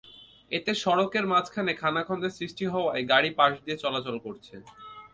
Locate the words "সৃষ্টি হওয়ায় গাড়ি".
2.37-3.29